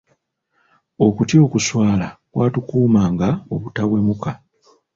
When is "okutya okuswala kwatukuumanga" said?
1.05-3.29